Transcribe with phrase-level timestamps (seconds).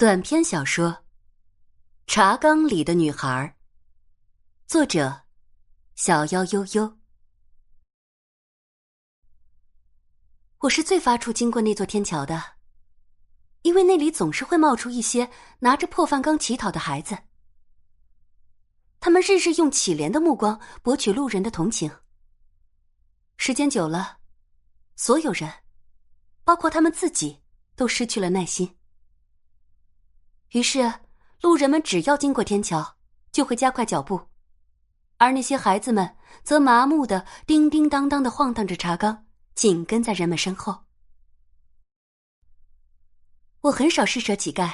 [0.00, 0.88] 短篇小说
[2.06, 3.54] 《茶缸里的女孩》，
[4.66, 5.24] 作者：
[5.94, 6.98] 小妖悠悠。
[10.60, 12.42] 我是最发怵经过那座天桥的，
[13.60, 17.18] 因为那里总是会冒出一些拿着破饭缸乞讨的孩子，
[19.00, 21.94] 他们日日用乞怜的目光博取路人的同情。
[23.36, 24.16] 时间久了，
[24.96, 25.52] 所有人，
[26.42, 27.42] 包括他们自己，
[27.76, 28.78] 都失去了耐心。
[30.50, 30.92] 于是，
[31.42, 32.96] 路人们只要经过天桥，
[33.30, 34.20] 就会加快脚步，
[35.16, 40.86] 而那些孩子们则麻木的叮叮当当的晃荡着茶缸，紧跟在人们身后。
[43.60, 44.68] 我很少施舍乞丐，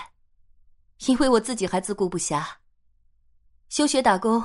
[1.06, 2.42] 因为我自己还自顾不暇。
[3.68, 4.42] 休学打工，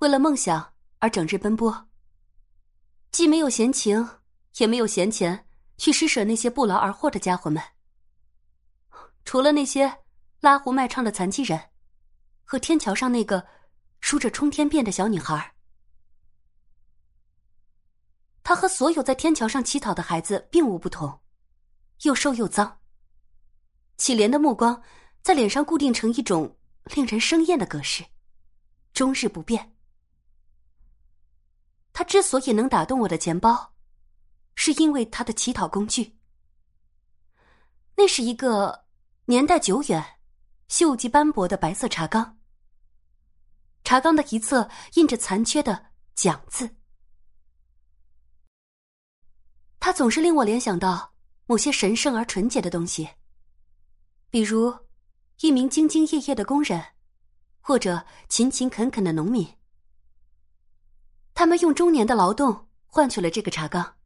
[0.00, 1.88] 为了梦想而整日奔波，
[3.12, 4.06] 既没有闲情，
[4.58, 5.46] 也没有闲钱
[5.78, 7.62] 去施舍那些不劳而获的家伙们。
[9.24, 9.99] 除了那些。
[10.40, 11.60] 拉胡卖唱的残疾人，
[12.44, 13.46] 和天桥上那个
[14.00, 15.54] 梳着冲天辫的小女孩。
[18.42, 21.20] 她和所有在天桥上乞讨的孩子并无不同，
[22.04, 22.80] 又瘦又脏。
[23.98, 24.82] 乞怜的目光
[25.20, 28.02] 在脸上固定成一种令人生厌的格式，
[28.94, 29.76] 终日不变。
[31.92, 33.74] 他之所以能打动我的钱包，
[34.54, 36.16] 是因为他的乞讨工具。
[37.94, 38.86] 那是一个
[39.26, 40.16] 年代久远。
[40.70, 42.38] 锈迹斑驳的白色茶缸，
[43.82, 46.76] 茶缸的一侧印着残缺的“奖”字。
[49.80, 51.12] 它总是令我联想到
[51.46, 53.10] 某些神圣而纯洁的东西，
[54.30, 54.72] 比如
[55.40, 56.80] 一名兢兢业业的工人，
[57.60, 59.44] 或者勤勤恳恳的农民。
[61.34, 63.96] 他们用中年的劳动换取了这个茶缸，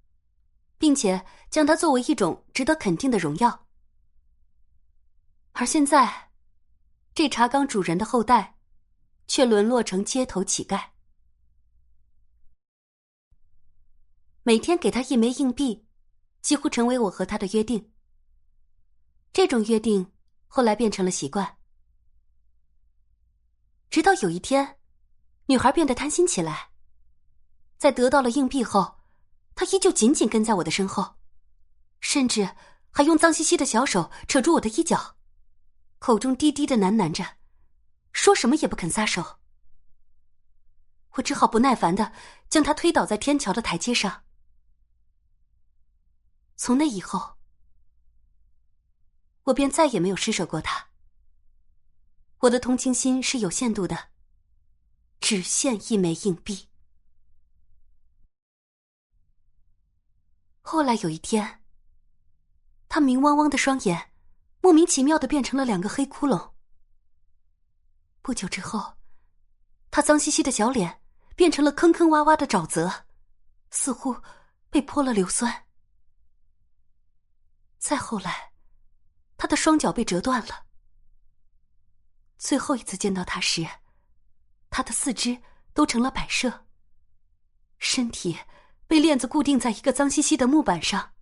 [0.78, 3.66] 并且将它作为一种值得肯定的荣耀。
[5.52, 6.30] 而现在。
[7.14, 8.56] 这茶缸主人的后代，
[9.28, 10.90] 却沦落成街头乞丐。
[14.42, 15.86] 每天给他一枚硬币，
[16.42, 17.92] 几乎成为我和他的约定。
[19.32, 20.10] 这种约定
[20.48, 21.56] 后来变成了习惯。
[23.90, 24.80] 直到有一天，
[25.46, 26.70] 女孩变得贪心起来，
[27.78, 28.96] 在得到了硬币后，
[29.54, 31.14] 她依旧紧紧跟在我的身后，
[32.00, 32.56] 甚至
[32.90, 35.14] 还用脏兮兮的小手扯住我的衣角。
[36.04, 37.38] 口中低低的喃喃着，
[38.12, 39.40] 说什么也不肯撒手。
[41.12, 42.12] 我只好不耐烦的
[42.50, 44.22] 将他推倒在天桥的台阶上。
[46.56, 47.38] 从那以后，
[49.44, 50.88] 我便再也没有施舍过他。
[52.40, 54.10] 我的同情心是有限度的，
[55.20, 56.68] 只限一枚硬币。
[60.60, 61.62] 后来有一天，
[62.90, 64.10] 他明汪汪的双眼。
[64.64, 66.52] 莫名其妙的变成了两个黑窟窿。
[68.22, 68.94] 不久之后，
[69.90, 71.02] 他脏兮兮的小脸
[71.36, 73.04] 变成了坑坑洼洼的沼泽，
[73.68, 74.16] 似乎
[74.70, 75.66] 被泼了硫酸。
[77.76, 78.52] 再后来，
[79.36, 80.64] 他的双脚被折断了。
[82.38, 83.68] 最后一次见到他时，
[84.70, 85.42] 他的四肢
[85.74, 86.64] 都成了摆设，
[87.76, 88.38] 身体
[88.86, 91.12] 被链子固定在一个脏兮兮的木板上，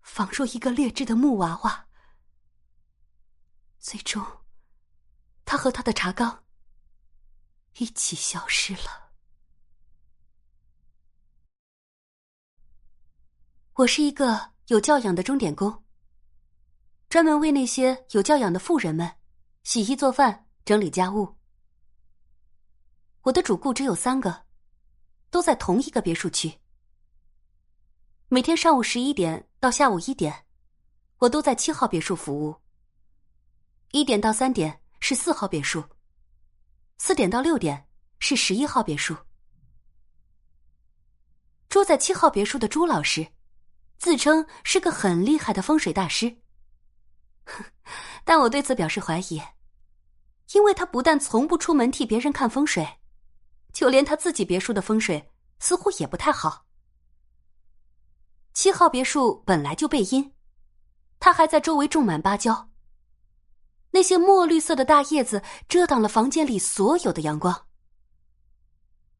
[0.00, 1.86] 仿若一个劣质的木娃娃。
[3.82, 4.24] 最终，
[5.44, 6.44] 他和他的茶缸
[7.78, 9.10] 一起消失了。
[13.72, 15.82] 我是一个有教养的钟点工，
[17.08, 19.16] 专门为那些有教养的富人们
[19.64, 21.36] 洗衣做饭、整理家务。
[23.22, 24.46] 我的主顾只有三个，
[25.28, 26.56] 都在同一个别墅区。
[28.28, 30.46] 每天上午十一点到下午一点，
[31.18, 32.61] 我都在七号别墅服务。
[33.92, 35.84] 一点到三点是四号别墅，
[36.96, 37.86] 四点到六点
[38.20, 39.14] 是十一号别墅。
[41.68, 43.26] 住在七号别墅的朱老师，
[43.98, 46.38] 自称是个很厉害的风水大师，
[48.24, 49.42] 但我对此表示怀疑，
[50.54, 52.98] 因为他不但从不出门替别人看风水，
[53.74, 56.64] 就连他自己别墅的风水似乎也不太好。
[58.54, 60.32] 七号别墅本来就背阴，
[61.20, 62.71] 他还在周围种满芭蕉。
[63.92, 67.68] 那些墨绿色的大叶子遮挡了房间里所有的阳光。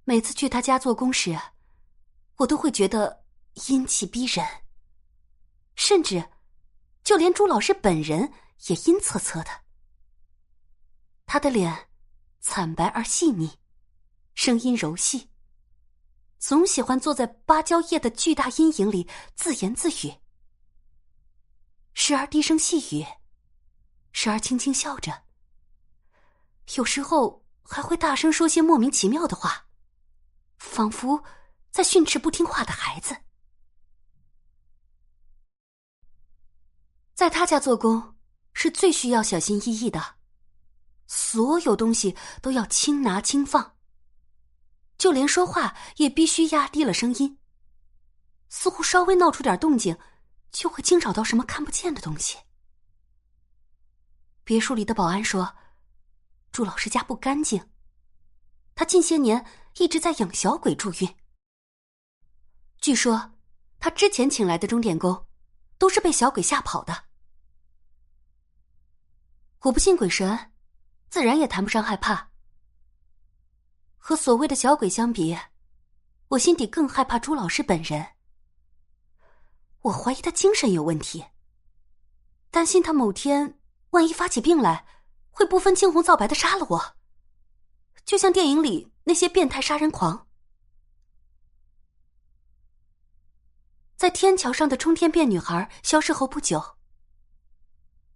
[0.05, 1.39] 每次去他家做工时，
[2.37, 3.23] 我都会觉得
[3.69, 4.45] 阴气逼人，
[5.77, 6.25] 甚至
[7.05, 8.33] 就连朱老师本人
[8.67, 9.51] 也阴恻恻的。
[11.27, 11.89] 他的脸
[12.41, 13.59] 惨白而细腻，
[14.35, 15.29] 声音柔细，
[16.39, 20.15] 总喜欢坐在芭蕉叶的巨大阴影里自言自语，
[21.93, 23.07] 时而低声细语。
[24.13, 25.25] 时而轻轻笑着，
[26.77, 29.67] 有时候还会大声说些莫名其妙的话，
[30.59, 31.23] 仿佛
[31.71, 33.17] 在训斥不听话的孩子。
[37.15, 38.17] 在他家做工
[38.53, 40.17] 是最需要小心翼翼的，
[41.07, 43.77] 所有东西都要轻拿轻放，
[44.99, 47.39] 就连说话也必须压低了声音。
[48.49, 49.97] 似乎稍微闹出点动静，
[50.51, 52.39] 就会惊扰到什么看不见的东西。
[54.45, 55.57] 别墅里的保安说，
[56.51, 57.71] 朱老师家不干净，
[58.75, 59.45] 他近些年
[59.77, 61.17] 一直在养小鬼助孕。
[62.81, 63.35] 据说，
[63.79, 65.27] 他之前请来的钟点工，
[65.79, 67.05] 都是被小鬼吓跑的。
[69.61, 70.53] 我不信鬼神，
[71.09, 72.31] 自然也谈不上害怕。
[73.97, 75.39] 和所谓的小鬼相比，
[76.27, 78.05] 我心底更害怕朱老师本人。
[79.83, 81.25] 我怀疑他精神有问题，
[82.51, 83.61] 担心他某天
[83.93, 84.87] 万一发起病来，
[85.31, 86.97] 会不分青红皂白的杀了我，
[88.05, 90.27] 就像电影里那些变态杀人狂。
[93.97, 96.79] 在天桥上的冲天辫女孩消失后不久。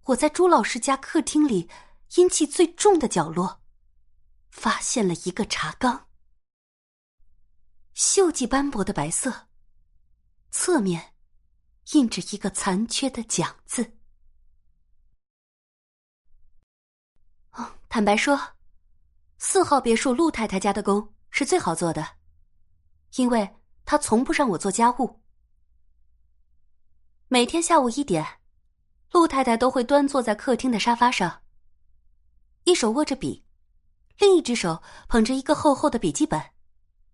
[0.05, 1.69] 我在朱老师家客厅里
[2.15, 3.61] 阴气最重的角落，
[4.51, 6.09] 发现了一个茶缸，
[7.95, 9.49] 锈迹斑驳的白色，
[10.51, 11.15] 侧面
[11.93, 13.96] 印着一个残缺的“奖”字。
[17.97, 18.39] 坦白说，
[19.39, 22.07] 四号别墅陆太太家的工是最好做的，
[23.15, 23.57] 因为
[23.87, 25.23] 她从不让我做家务，
[27.29, 28.23] 每天下午一点。
[29.13, 31.41] 陆太太都会端坐在客厅的沙发上，
[32.65, 33.47] 一手握着笔，
[34.19, 36.39] 另一只手捧着一个厚厚的笔记本，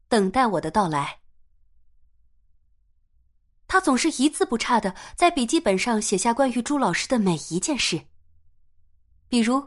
[0.09, 1.21] 等待我的到来。
[3.69, 8.09] 他总是一字不差的在笔记本上写下关于朱老师的每一件事，
[9.29, 9.65] 比如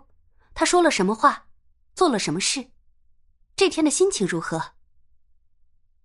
[0.56, 1.48] 他说了什么话，
[1.96, 2.72] 做了什么事，
[3.58, 4.58] 这天的心情如何；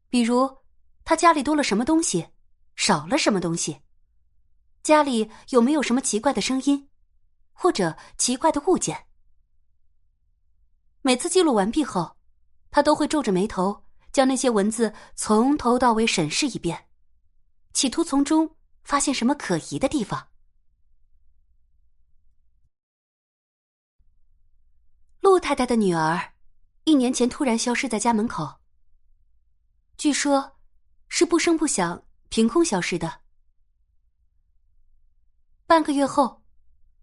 [0.09, 0.59] 比如
[1.05, 2.27] 他家里多了什么东西，
[2.75, 3.81] 少了什么东西。
[4.83, 6.89] 家里有没有什么奇怪的声音，
[7.53, 9.07] 或者奇怪的物件？
[11.03, 12.17] 每次记录完毕后，
[12.73, 16.89] 他都会皱着眉头，将那些文字从头到尾审视一遍，
[17.73, 20.30] 企图从中发现什么可疑的地方。
[25.41, 26.35] 太太的女儿，
[26.85, 28.61] 一年前突然消失在家门口。
[29.97, 30.59] 据说，
[31.09, 33.23] 是不声不响，凭空消失的。
[35.67, 36.43] 半个月后，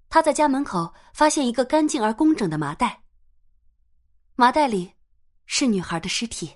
[0.10, 3.04] 他在家门口发现一个干净而工整的麻袋。
[4.36, 4.94] 麻袋里
[5.46, 6.56] 是女孩的尸体，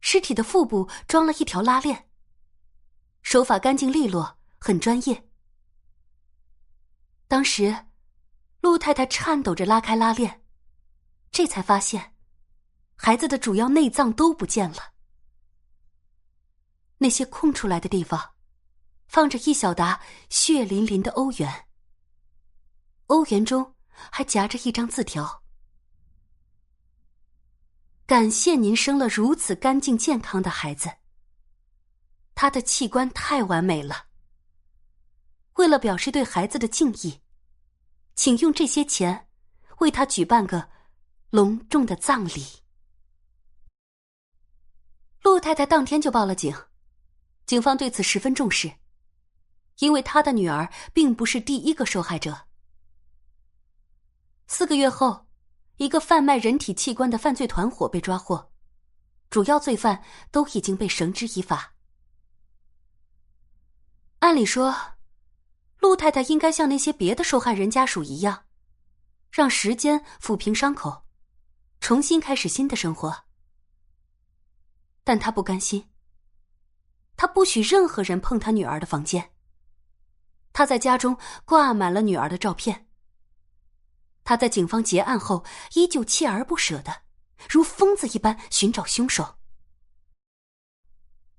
[0.00, 2.08] 尸体的腹部装了一条拉链，
[3.22, 5.28] 手法干净利落，很专业。
[7.28, 7.86] 当时，
[8.68, 10.42] 陆太太颤抖着拉开拉链，
[11.32, 12.14] 这才发现，
[12.96, 14.92] 孩子的主要内脏都不见了，
[16.98, 18.34] 那些空出来的地方。
[19.06, 19.98] 放着一小沓
[20.28, 21.66] 血淋淋的欧元，
[23.06, 25.42] 欧元中还夹着一张字条
[28.04, 30.90] ：“感谢您生了如此干净健康的孩子。
[32.34, 34.08] 他的器官太完美了。
[35.54, 37.22] 为了表示对孩子的敬意，
[38.18, 39.28] 请用这些钱
[39.78, 40.68] 为他举办个
[41.30, 42.44] 隆重的葬礼。”
[45.22, 46.52] 陆太太当天就报了警，
[47.46, 48.72] 警方对此十分重视。
[49.78, 52.48] 因为他的女儿并不是第一个受害者。
[54.48, 55.28] 四个月后，
[55.76, 58.50] 一个贩卖人体器官的犯罪团伙被抓获，
[59.30, 61.74] 主要罪犯都已经被绳之以法。
[64.18, 64.74] 按理说，
[65.78, 68.44] 陆太太应该像那些别的受害人家属一样，
[69.30, 71.04] 让时间抚平伤口，
[71.80, 73.24] 重新开始新的生活。
[75.04, 75.88] 但她不甘心，
[77.16, 79.30] 她不许任何人碰她女儿的房间。
[80.52, 82.88] 他在家中挂满了女儿的照片。
[84.24, 85.44] 他在警方结案后
[85.74, 87.02] 依旧锲而不舍的，
[87.48, 89.36] 如疯子一般寻找凶手。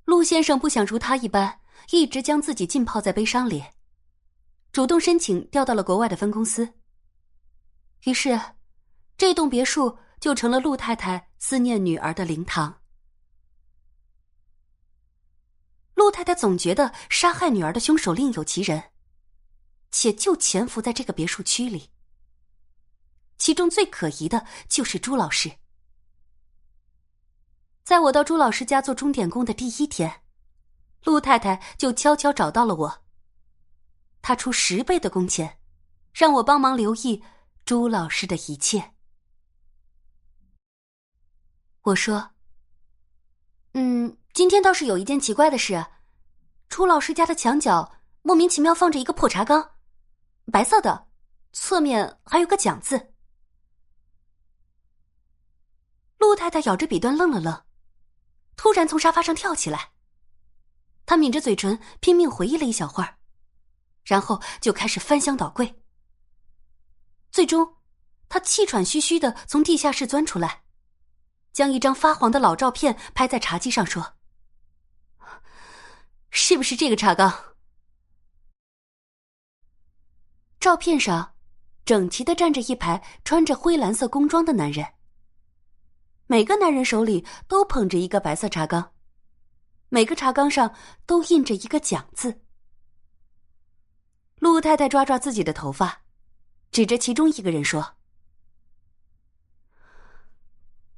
[0.06, 1.60] 陆先生不想如他一般
[1.92, 3.64] 一直将自己浸泡在悲伤里，
[4.72, 6.74] 主动申请调到了国外的分公司。
[8.06, 8.40] 于是，
[9.18, 12.82] 这栋别墅就成了陆太太思念女儿的灵堂。
[15.96, 18.92] 陆太太总觉得杀害女儿的凶手另有其人。
[19.92, 21.90] 且就潜伏在这个别墅区里。
[23.40, 25.52] 其中最可疑的就是朱老师。
[27.84, 30.22] 在我到朱老师家做钟点工的第一天，
[31.06, 33.04] 陆太太就悄悄找到了我。
[34.30, 35.58] 他出十倍的工钱，
[36.14, 37.24] 让我帮忙留意
[37.66, 38.94] 朱老师的一切。
[41.82, 42.30] 我说
[43.74, 45.84] ：“嗯，今天倒是有一件奇怪的事，
[46.68, 49.68] 朱老师家的墙角莫名其妙放着一个破茶缸，
[50.52, 51.08] 白色的，
[51.52, 53.14] 侧面还有个奖字。”
[56.20, 57.64] 陆太太咬着笔端愣了愣，
[58.56, 59.90] 突然从沙发上跳起来。
[61.08, 63.18] 她抿着嘴唇，拼命回忆了一小会儿，
[64.04, 65.82] 然后就开始翻箱倒柜。
[67.32, 67.76] 最终，
[68.28, 70.64] 他气喘吁吁的从地下室钻出来，
[71.54, 74.16] 将一张发黄的老照片拍在茶几上，说
[76.32, 77.56] ：“是不是这个茶缸？”
[80.60, 81.36] 照片上，
[81.86, 84.86] 整齐的站着一排穿着灰蓝色工装的男人。
[86.28, 88.92] 每个男人手里都捧着一个白色茶缸，
[89.90, 90.76] 每个茶缸上
[91.06, 92.42] 都印着一个“奖”字。
[94.40, 96.02] 陆太太抓抓自己的头发，
[96.72, 97.96] 指着其中一个人说：“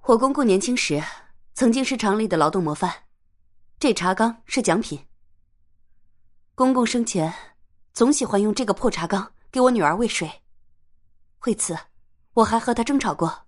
[0.05, 1.03] 我公公年轻时
[1.53, 3.05] 曾经是厂里的劳动模范，
[3.79, 5.07] 这茶缸是奖品。
[6.53, 7.33] 公公生前
[7.93, 10.43] 总喜欢用这个破茶缸给我女儿喂水，
[11.45, 11.75] 为此
[12.33, 13.48] 我还和他争吵过。”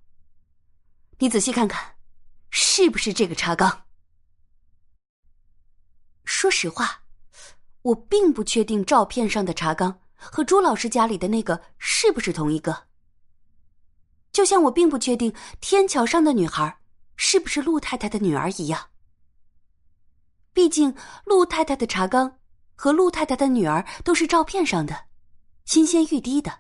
[1.20, 1.96] 你仔细看看，
[2.50, 3.86] 是不是这个茶缸？
[6.26, 7.03] 说实话，
[7.84, 12.88] 我并不确定照片上的茶缸和朱老师家里的那个是不是同一个。
[14.32, 16.80] 就像我并不确定天桥上的女孩
[17.16, 18.90] 是不是陆太太的女儿一样。
[20.54, 22.40] 毕竟，陆太太的茶缸
[22.76, 25.06] 和陆太太的女儿都是照片上的，
[25.66, 26.60] 新鲜欲滴的，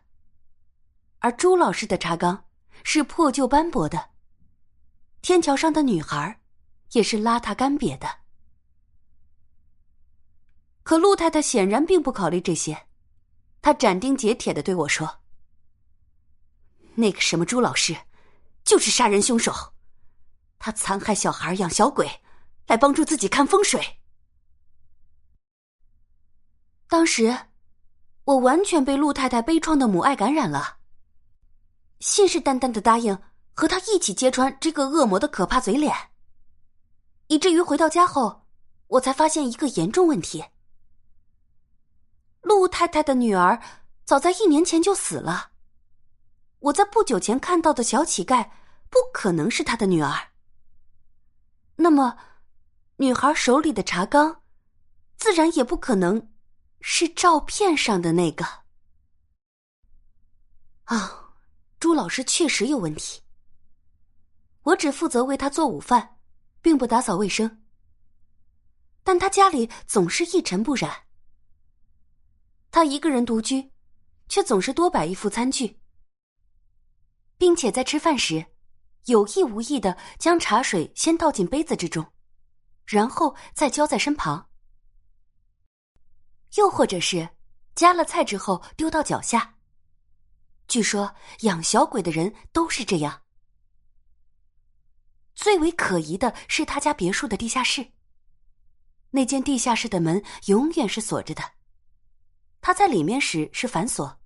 [1.19, 2.45] 而朱老师的茶缸
[2.83, 4.09] 是破旧斑驳的。
[5.21, 6.41] 天桥上的女孩，
[6.91, 8.22] 也是邋遢干瘪的。
[10.83, 12.87] 可陆太太显然并不考虑这些，
[13.61, 15.21] 她斩钉截铁的对我说
[16.95, 17.97] ：“那个什么朱老师，
[18.63, 19.51] 就是杀人凶手，
[20.59, 22.21] 他残害小孩养小鬼，
[22.67, 23.99] 来帮助自己看风水。”
[26.87, 27.35] 当时，
[28.25, 30.77] 我完全被陆太太悲怆的母爱感染了，
[31.99, 33.17] 信誓旦旦的答应。
[33.55, 35.95] 和他一起揭穿这个恶魔的可怕嘴脸，
[37.27, 38.47] 以至于回到家后，
[38.87, 40.43] 我才发现一个严重问题：
[42.43, 43.59] 陆太太的女儿
[44.05, 45.51] 早在一年前就死了。
[46.59, 48.51] 我在不久前看到的小乞丐
[48.89, 50.31] 不可能是他的女儿。
[51.75, 52.17] 那么，
[52.97, 54.43] 女孩手里的茶缸，
[55.17, 56.29] 自然也不可能
[56.79, 58.45] 是照片上的那个。
[60.83, 61.33] 啊，
[61.79, 63.21] 朱老师确实有问题。
[64.63, 66.17] 我只负责为他做午饭，
[66.61, 67.63] 并不打扫卫生。
[69.03, 71.03] 但他家里总是一尘不染。
[72.73, 73.71] 他一个人独居，
[74.27, 75.79] 却总是多摆一副餐具，
[77.37, 78.43] 并且在吃饭时，
[79.05, 82.03] 有意无意的将茶水先倒进杯子之中，
[82.87, 84.49] 然后再浇在身旁。
[86.55, 87.29] 又或者是
[87.75, 89.55] 夹了菜之后丢到脚下。
[90.67, 93.21] 据说养小鬼的人都是这样。
[95.35, 97.91] 最为可疑的是他家别墅的地下室。
[99.11, 101.43] 那间地下室的门永远是锁着的，
[102.65, 104.17] 他在里面时是反锁，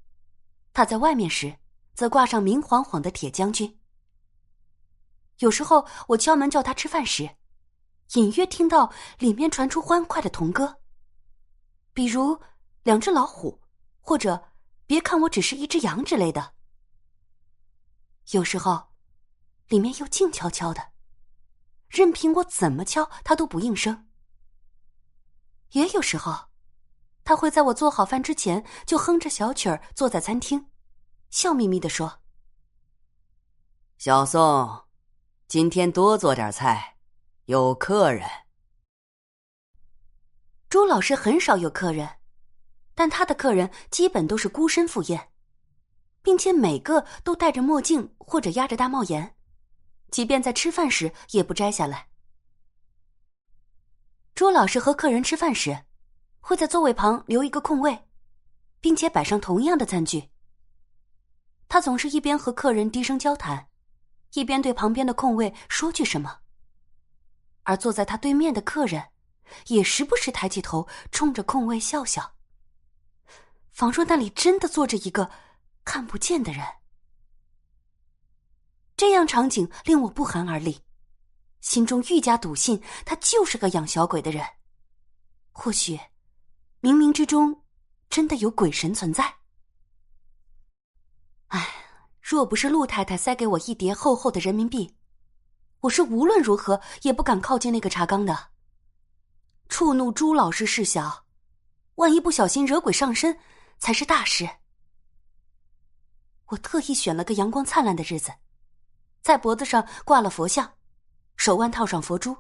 [0.71, 1.57] 他在外面时
[1.95, 3.79] 则挂上明晃晃的铁将军。
[5.39, 7.27] 有时候我敲门叫他吃饭时，
[8.13, 10.77] 隐约听到里面传出欢快的童歌，
[11.93, 12.35] 比如
[12.83, 13.59] 《两只老虎》
[13.99, 14.35] 或者
[14.85, 16.53] 《别看我只是一只羊》之类的。
[18.33, 18.89] 有时候，
[19.67, 20.91] 里面又静悄悄的。
[21.89, 24.07] 任凭我怎么敲，他都不应声。
[25.71, 26.46] 也有时候，
[27.27, 30.67] 他会在我做好饭之前就哼着小曲儿坐在餐厅，
[31.29, 32.21] 笑眯眯的说
[33.99, 34.85] ：“小宋，
[35.49, 36.95] 今天多做点菜，
[37.43, 38.25] 有客人。”
[40.69, 42.07] 朱老师很少有客人，
[42.95, 45.29] 但他的客人基本都是孤身赴宴，
[46.21, 49.35] 并且每个都戴着墨镜或者压着大帽檐。
[50.11, 52.07] 即便在吃饭时也不摘下来。
[54.33, 55.86] 朱老师和客人吃饭时，
[56.47, 58.07] 会在座位旁留一个空位，
[58.79, 60.29] 并且摆上同样的餐具。
[61.67, 63.67] 他总是一边和客人低声交谈，
[64.31, 66.39] 一边对旁边的空位说句什么。
[67.63, 69.09] 而坐在他对面的客人，
[69.67, 72.37] 也时不时抬起头冲着空位笑笑，
[73.73, 75.29] 仿若那里真的坐着一个
[75.83, 76.65] 看不见的人。
[78.95, 80.79] 这样场景令我不寒而栗，
[81.59, 84.41] 心中愈加笃信他就是个养小鬼的人。
[85.51, 85.99] 或许，
[86.81, 87.63] 冥冥之中
[88.09, 89.35] 真的有鬼神存在。
[92.21, 94.93] 若不是陆太太塞给我一叠厚厚的人民币，
[95.79, 98.49] 我是无论如何也不敢靠近那个茶缸的。
[99.69, 101.25] 触怒朱老师事小，
[101.95, 103.39] 万一不小心惹鬼上身，
[103.79, 104.47] 才是大事。
[106.47, 108.31] 我特意选了个阳光灿烂的日子，
[109.21, 110.73] 在脖子上挂了佛像，
[111.37, 112.35] 手腕套上佛珠，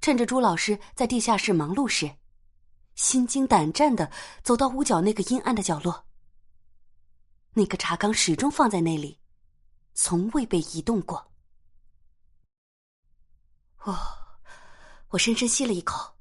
[0.00, 2.10] 趁着朱老师在地下室忙碌时，
[2.98, 4.10] 心惊胆战的
[4.42, 6.04] 走到屋角那个阴暗的角落。
[7.52, 9.20] 那个茶缸始终放在那里，
[9.94, 11.32] 从未被移动过。
[13.84, 13.96] 哦，
[15.10, 16.18] 我深深吸了一口，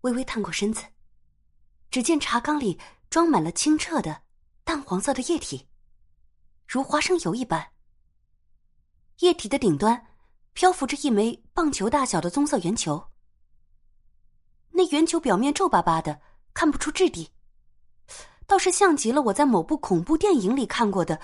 [0.00, 0.82] 微微探过身子，
[1.90, 2.80] 只见茶缸里
[3.10, 4.22] 装满了清澈的
[4.64, 5.68] 淡黄色的液体，
[6.66, 7.72] 如花生油一般。
[9.18, 10.06] 液体的顶端
[10.54, 13.06] 漂浮着一枚棒球大小的棕色圆球，
[14.76, 16.20] 那圆球表面皱巴巴的，
[16.52, 17.30] 看不出质地。
[18.46, 21.18] 倒是像极了我在某部恐怖电影里看过的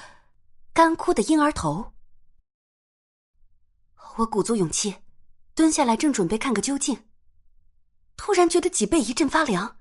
[0.72, 1.92] 干枯的婴儿头。
[4.16, 4.96] 我鼓足勇气，
[5.54, 6.98] 蹲下来，正准备看个究竟，
[8.16, 9.76] 突然觉得脊背一阵发凉，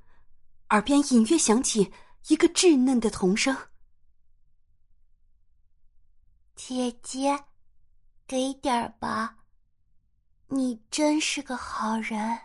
[0.72, 1.94] 耳边隐约响起
[2.28, 3.56] 一个稚嫩的童声
[6.56, 7.46] ：“姐姐，
[8.28, 9.38] 给点儿吧，
[10.50, 12.38] 你真是个好人。”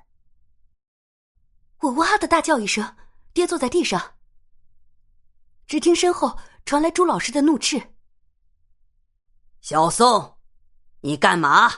[1.80, 2.96] 我哇的大叫一声，
[3.32, 4.14] 跌坐在地上。
[5.66, 7.94] 只听身后传来朱老师的怒斥
[9.60, 10.38] ：“小宋，
[11.00, 11.70] 你干嘛？”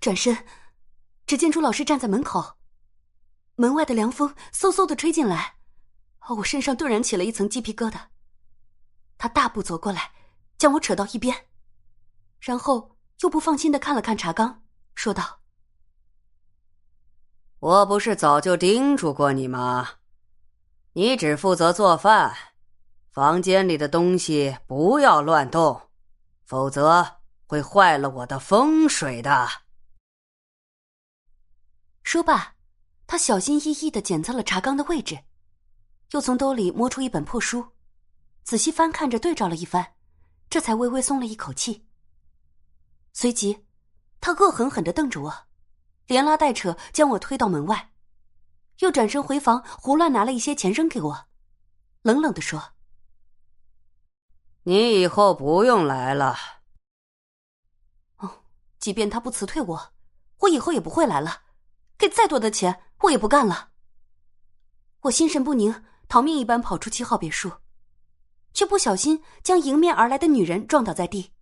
[0.00, 0.46] 转身，
[1.26, 2.56] 只见朱老师站在门口，
[3.54, 5.58] 门外的凉风嗖嗖的吹进来，
[6.36, 8.08] 我身上顿然起了一层鸡皮疙瘩。
[9.18, 10.12] 他大步走过来，
[10.58, 11.48] 将我扯到一边，
[12.40, 14.64] 然后又不放心的看了看茶缸，
[14.96, 15.41] 说道
[17.62, 19.88] ：“我不是早就叮嘱过你吗？”
[20.94, 22.34] 你只负责做饭，
[23.12, 25.80] 房间里的东西不要乱动，
[26.44, 29.48] 否则会坏了我的风水的。
[32.02, 32.56] 说罢，
[33.06, 35.20] 他小心翼翼的检测了茶缸的位置，
[36.10, 37.64] 又从兜里摸出一本破书，
[38.42, 39.94] 仔细翻看着对照了一番，
[40.50, 41.86] 这才微微松了一口气。
[43.12, 43.64] 随即，
[44.20, 45.46] 他恶狠狠的瞪着我，
[46.06, 47.92] 连拉带扯将我推到门外。
[48.78, 51.26] 又转身回房，胡乱拿了一些钱扔给我，
[52.02, 52.72] 冷冷的说
[54.64, 56.36] ：“你以后不用来了。”
[58.18, 58.42] 哦，
[58.80, 59.92] 即便他不辞退我，
[60.38, 61.42] 我以后也不会来了。
[61.96, 63.68] 给再多的钱，我也不干了。
[65.02, 67.52] 我心神不宁，逃命一般跑出七号别墅，
[68.52, 71.32] 却不小心将迎面而来的女人撞倒在地。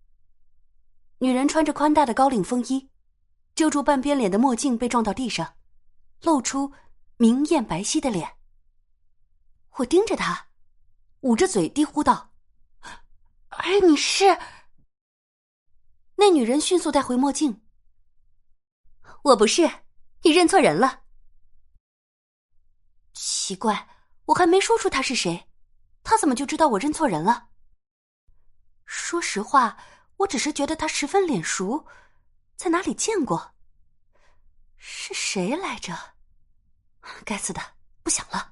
[1.17, 2.90] 女人穿着宽大的高领风衣，
[3.55, 5.55] 遮住半边脸的墨镜被撞到地上，
[6.21, 6.73] 露出。
[7.17, 8.35] 明艳白皙的脸，
[9.77, 10.47] 我盯着他，
[11.19, 12.33] 捂着嘴低呼道
[13.49, 14.39] ：“哎，你是？”
[16.17, 17.63] 那女人迅速戴回墨镜。
[19.21, 19.69] 我不是，
[20.23, 21.03] 你认错人了。
[23.13, 23.87] 奇怪，
[24.25, 25.47] 我还没说出他是谁，
[26.01, 27.49] 他怎么就知道我认错人了？
[28.85, 29.77] 说实话，
[30.17, 31.85] 我只是觉得他十分脸熟，
[32.61, 33.55] 在哪里见过？
[34.77, 36.13] 是谁来着？
[37.25, 37.59] 该死的，
[38.03, 38.50] 不想了。